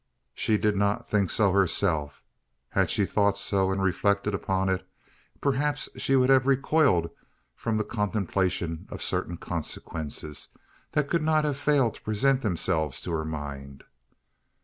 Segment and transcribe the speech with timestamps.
[0.33, 2.23] She did not think so herself.
[2.69, 4.83] Had she thought so, and reflected upon it,
[5.39, 7.11] perhaps she would have recoiled
[7.53, 10.49] from the contemplation of certain consequences,
[10.93, 13.83] that could not have failed to present themselves to her mind.